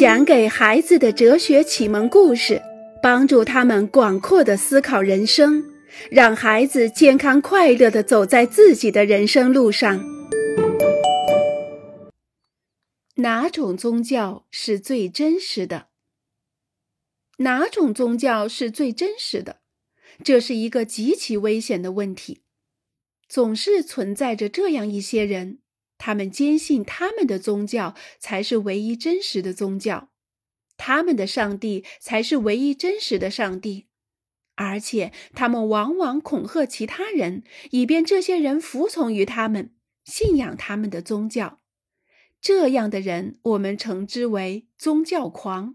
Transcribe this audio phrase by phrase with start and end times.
[0.00, 2.62] 讲给孩子的哲学启蒙故事，
[3.02, 5.62] 帮助他们广阔的思考人生，
[6.10, 10.02] 让孩子健康快乐的走在自己的人生路上。
[13.16, 15.88] 哪种宗教是最真实的？
[17.40, 19.60] 哪种宗教是最真实的？
[20.24, 22.40] 这是一个极其危险的问题。
[23.28, 25.58] 总是存在着这样一些人。
[26.02, 30.08] 他们坚信他们的宗教才是唯一真实的宗教，
[30.78, 33.84] 他们的上帝才是唯一真实的上帝，
[34.54, 41.60] 而且他们往往恐吓其他人，以便这些人服从于他们，信仰他们的宗教。
[42.40, 45.74] 这样的人，我们称之为宗教狂。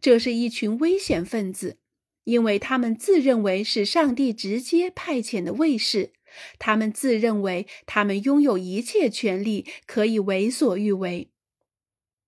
[0.00, 1.76] 这是一群危险分子，
[2.24, 6.14] 因为他们自认为是上帝直接派遣的卫士。
[6.58, 11.30] 他们自认为他们拥有一切权利，可以为所欲为。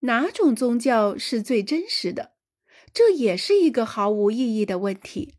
[0.00, 2.32] 哪种宗教是最真实的？
[2.92, 5.34] 这也是一个毫无意义的问题。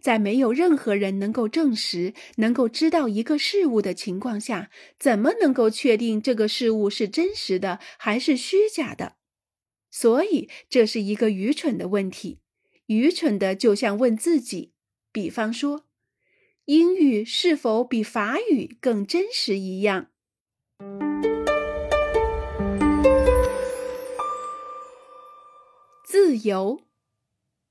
[0.00, 9.14] 在没有任何人能够证实、能够知道一个事物的情况下，怎么能够确定这个事物是真实的还是虚假的？
[9.90, 12.40] 所以，这是一个愚蠢的问题。
[12.86, 14.72] 愚蠢的，就像问自己，
[15.10, 15.85] 比方说。
[16.66, 20.08] 英语是否比法语更真实一样？
[26.04, 26.80] 自由，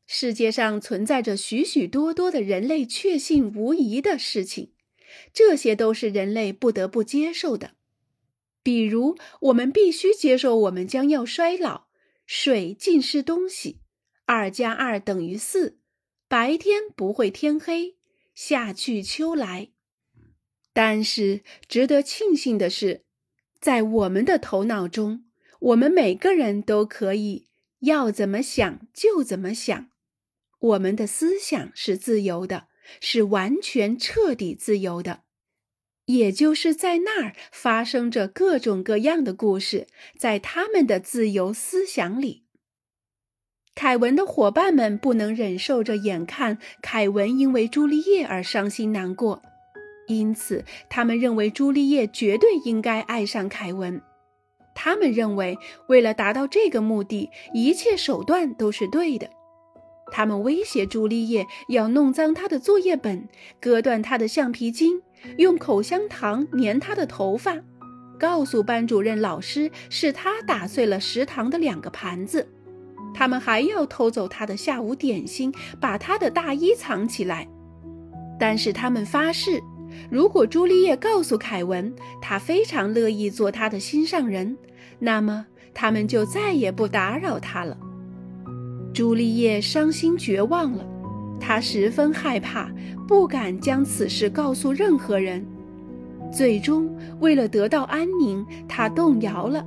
[0.08, 4.72] 世界上存在着许许多多的人类确信无疑的事情，
[5.34, 7.72] 这些都是人类不得不接受的。
[8.64, 11.88] 比如，我们必须接受我们将要衰老，
[12.26, 13.82] 水浸湿东西，
[14.26, 15.80] 二加二等于四，
[16.30, 17.98] 白天不会天黑。
[18.36, 19.70] 夏去秋来，
[20.74, 23.06] 但是值得庆幸的是，
[23.62, 25.26] 在我们的头脑中，
[25.60, 27.48] 我们每个人都可以
[27.80, 29.90] 要怎么想就怎么想。
[30.60, 32.68] 我们的思想是自由的，
[33.00, 35.24] 是完全彻底自由的。
[36.06, 39.88] 也就是在那儿发生着各种各样的故事，
[40.20, 42.45] 在他们的自由思想里。
[43.76, 49.42] 凯文的伙伴们不能忍受着眼看凯文因为朱丽叶而伤心难过，
[50.08, 54.02] 因此他们认为朱丽叶绝对应该爱上凯文。
[54.74, 59.30] 他们认为，为了达到这个目的，一切手段都是对的。
[60.10, 63.28] 他们威胁朱丽叶要弄脏他的作业本，
[63.60, 65.02] 割断他的橡皮筋，
[65.38, 67.58] 用口香糖粘他的头发，
[68.18, 72.48] 告诉班主任老师是他打碎了食堂的两个盘子。
[73.16, 77.48] 他们还要偷走他的下午点心，把他的大衣藏起来。
[78.38, 79.64] 但是他们发誓，
[80.12, 84.58] 如果朱丽叶告诉凯文，他非常乐意做他的心上人，
[85.00, 87.78] 那么他们就再也不打扰他了。
[88.94, 90.86] 朱丽叶伤心绝望了，
[91.40, 92.70] 她十分害怕，
[93.08, 95.46] 不敢将此事告诉任何人。
[96.32, 99.66] 最终，为了得到安宁，她动摇了。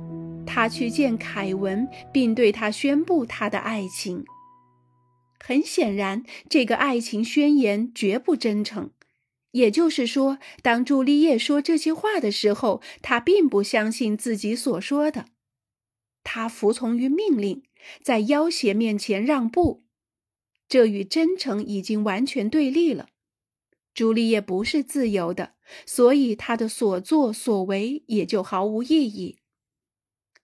[0.51, 4.25] 他去见凯文，并对他宣布他的爱情。
[5.39, 8.89] 很显然，这个爱情宣言绝不真诚。
[9.51, 15.27] 也就是说，当朱丽叶说这些话的时候，她并不相信自己所说的。
[16.23, 17.61] 她服从于命令，
[18.03, 19.83] 在要挟面前让步，
[20.67, 23.07] 这与真诚已经完全对立了。
[23.93, 25.53] 朱丽叶不是自由的，
[25.85, 29.38] 所以她的所作所为也就毫无意义。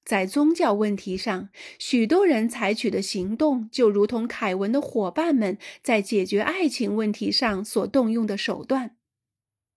[0.06, 1.50] 在宗教问题上，
[1.80, 8.96] 许多人采取的行动就如同凯文的伙伴们在解决爱情问题上所动用的手段。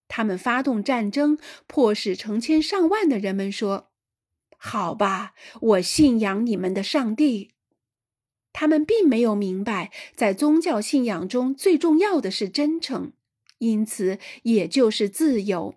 [0.07, 3.89] 他们发动战争，迫使成千上万的人们说
[4.59, 7.53] ：“好吧，我信仰你们的上帝。”
[8.53, 13.13] 他们并没有明白，在宗教信仰中最重要的是真诚，
[13.59, 15.75] 因此也就是自由。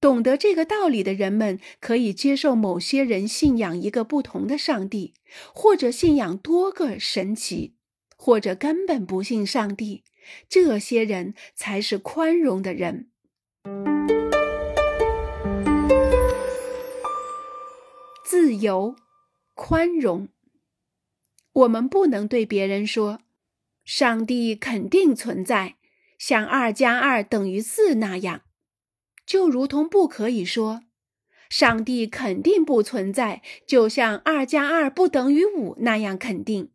[0.00, 5.14] 懂得这个道理的人们可以接受某些人信仰一个不同的上帝，
[5.52, 7.74] 或者信仰多个神奇，
[8.16, 10.04] 或者根本不信上帝。
[10.48, 13.10] 这些人才是宽容的人。
[18.24, 18.94] 自由、
[19.54, 20.28] 宽容，
[21.52, 23.20] 我们不能对别人说
[23.84, 25.76] ：“上帝肯定存在，
[26.18, 28.42] 像二加二等于四那样。”
[29.28, 30.80] 就如同不可以说，
[31.50, 36.70] 上帝肯定不存在，就像二加二不等于五那样肯定。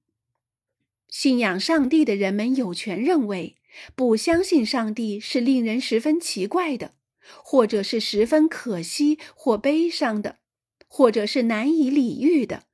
[1.09, 3.55] 信仰上帝的人们有权认为，
[3.95, 6.93] 不相信上帝是令人十分奇怪的，
[7.43, 10.37] 或者是十分可惜或悲伤的，
[10.87, 12.65] 或者是难以理喻的。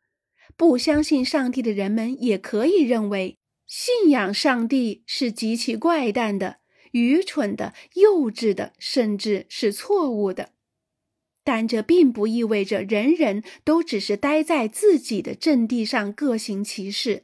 [0.58, 6.59] 不相信上帝的人们也可以认为，信仰上帝是极其怪诞的、
[6.92, 10.52] 愚蠢的、幼稚的，甚至是错误的。
[11.44, 17.24] 但这并不意味着人人都只是待在自己的阵地上各行其事。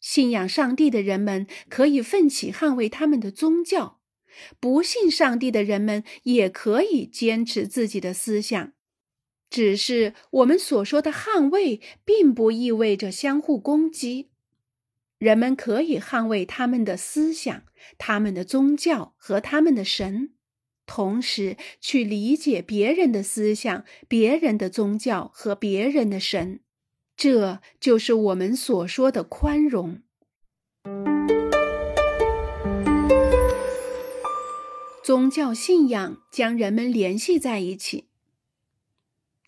[0.00, 4.00] 信仰上帝的人们可以奋起捍卫他们的宗教，
[4.58, 8.72] 不信上帝的人们也可以坚持自己的思想。
[9.50, 14.30] 只是我们所说的捍卫，并不意味着相互攻击。
[15.18, 17.62] 人们可以捍卫他们的思想、
[17.98, 20.34] 他们的宗教和他们的神。
[20.86, 26.60] 同时，去理解别人的思想、别人的宗教和别人的神，
[27.14, 30.00] 这就是我们所说的宽容。
[35.04, 38.08] 宗教信仰将人们联系在一起。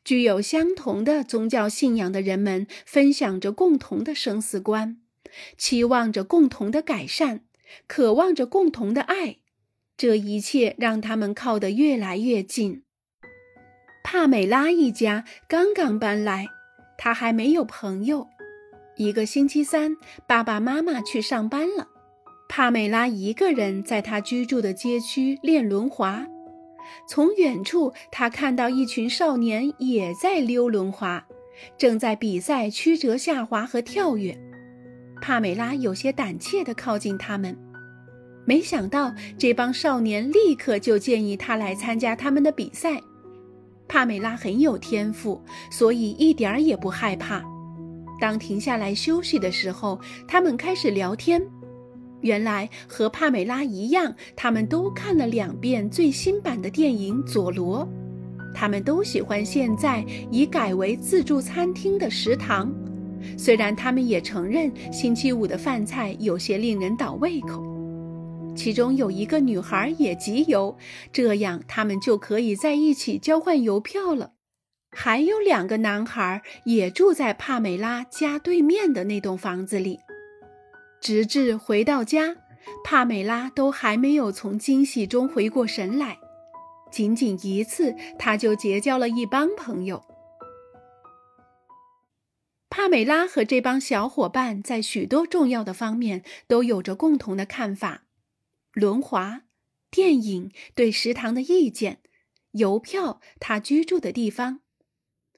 [0.02, 4.99] 具有相同的宗教信仰的人们分享着共同的生死观，
[5.56, 7.40] 期望着共同的改善，
[7.86, 9.36] 渴望着共同的爱。
[9.96, 12.84] 这一切让他们靠得越来越近。
[14.02, 16.46] 帕美拉一家刚刚搬来，
[16.96, 18.28] 她还没有朋友。
[18.96, 19.96] 一个星期三，
[20.26, 21.88] 爸爸妈妈去上班了，
[22.48, 26.26] 帕美拉一个人在她居住的街区练轮滑。
[27.06, 31.26] 从远处，她看到一群少年也在溜轮滑，
[31.78, 34.36] 正在比赛曲折下滑和跳跃。
[35.20, 37.56] 帕美拉有些胆怯地靠近他们。
[38.44, 43.00] 没想到这帮少年立刻就建议他来参加他们的比赛。
[43.86, 45.40] 帕美拉很有天赋，
[45.70, 47.42] 所以一点儿也不害怕。
[48.20, 51.42] 当停下来休息的时候，他们开始聊天。
[52.20, 57.86] 原来和帕美拉一样，他们都看了两遍最新版的电影《佐罗》。
[58.54, 62.70] 他们都喜欢现在已改为自助餐厅的食堂，
[63.36, 67.62] 虽然他们也承认星期五的饭菜有些令人倒胃口。
[68.56, 70.76] 其中有一个女孩也集邮，
[71.12, 74.32] 这样他们就可以在一起交换邮票了。
[74.90, 80.00] 还有两个男孩也住在帕美拉家对面的那栋房子里。
[81.00, 82.36] 直至回到家，
[82.84, 86.18] 帕美拉都还没有从惊喜中回过神来。
[86.90, 90.02] 仅仅一次，他就结交了一帮朋友。
[92.70, 98.04] 帕美拉和这帮小伙伴在许多重要的方面都有着共同的看法。
[98.72, 99.42] 轮滑、
[99.90, 101.98] 电影、对食堂的意见、
[102.52, 104.60] 邮票、他居住的地方，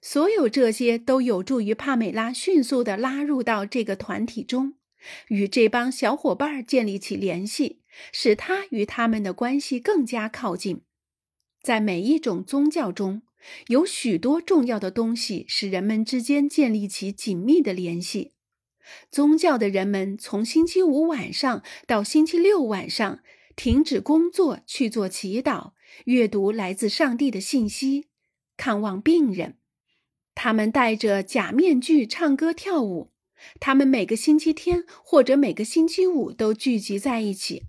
[0.03, 4.75] 所有这些都有助于帕美拉迅速地拉入到这个团体中，
[5.29, 7.81] 与这帮小伙伴建立起联系，
[8.13, 10.83] 使他与他们的关系更加靠近。
[11.63, 13.23] 在每一种宗教中，
[13.69, 18.33] 有许多重要的东西使人们之间建立起紧密的联系。
[19.11, 23.21] 宗教的人们从星期五晚上到星期六晚上
[23.55, 25.73] 停止工作去做祈祷、
[26.07, 28.07] 阅读来自上帝的信息、
[28.57, 29.59] 看望病人。
[30.35, 33.13] 他们戴着假面具唱歌跳舞。
[33.61, 37.65] 他们每个星期天或者每个星期五都聚集在一起。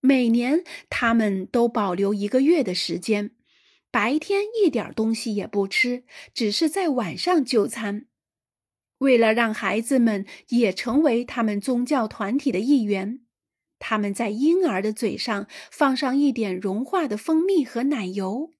[0.00, 3.32] 每年他们都保留一个月的时间，
[3.96, 6.04] 白天一点东西也不吃，
[6.34, 8.04] 只是在晚上就餐。
[8.98, 13.20] 为了让孩子们也成为他们宗教团体的一员，
[13.78, 18.50] 他们在婴儿的嘴上放上一点融化的蜂蜜和奶油，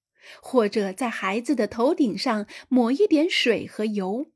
[0.41, 4.31] 或者在孩子的头顶上抹一点水和油。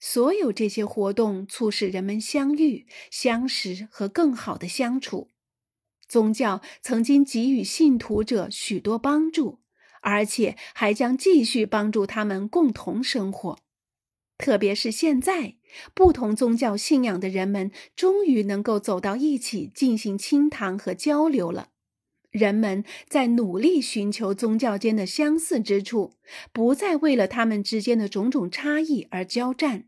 [0.00, 5.28] 所有这些活动促使人们相遇、相识和更好的相处。
[6.08, 9.58] 宗教曾经给予信徒者许多帮助，
[10.06, 13.58] 而且还将继续帮助他们共同生活。
[14.38, 15.56] 特别是现在，
[15.94, 21.70] 不同宗教信仰的人们终于能够走到一起进行倾谈和交流了。
[22.30, 26.12] 人们在努力寻求宗教间的相似之处，
[26.52, 29.86] 不再为了他们之间的种种差异而交战。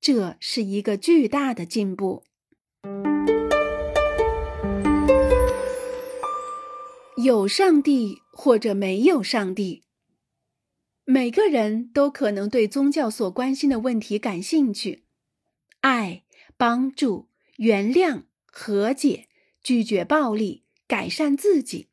[0.00, 2.24] 这是一个巨大的进步。
[7.22, 9.84] 有上帝或者没有上帝。
[11.06, 15.04] 每个人都可能对宗教所关心的问题感兴趣：
[15.80, 16.24] 爱、
[16.56, 19.28] 帮助、原谅、和解、
[19.62, 21.88] 拒绝暴力、改善自己。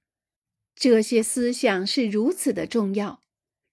[0.75, 3.21] 这些思想是如此的重要。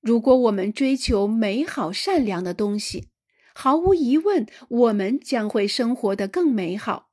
[0.00, 3.08] 如果我们追求美好、善良的东西，
[3.54, 7.07] 毫无疑问，我们将会生活得更美好。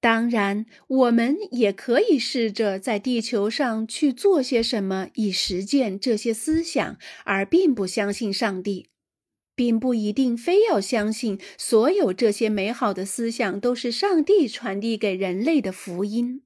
[0.00, 8.88] 当然，我们也可以试着在地球上去做些什么，以实践这些思想，而并不相信上帝。
[9.56, 16.42] 并不一定非要相信所有这些美好的思想都是上帝传递给人类的福音。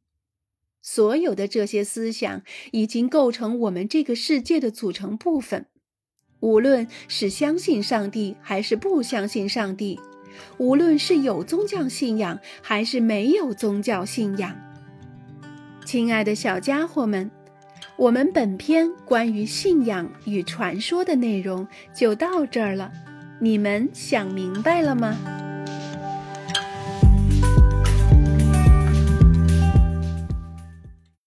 [0.80, 5.66] 所有的这些思想已经构成我们这个世界的组成部分，
[6.40, 10.00] 无论是相信上帝还是不相信上帝，
[10.58, 14.54] 无论是有宗教信仰还是没有宗教信仰。
[15.84, 17.30] 亲爱的小家伙们。
[17.96, 22.90] 我们本篇关于信仰与传说的内容就到这儿了，
[23.38, 25.41] 你们想明白了吗？